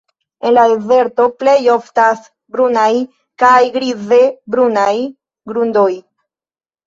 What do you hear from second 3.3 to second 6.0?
kaj grize-brunaj grundoj.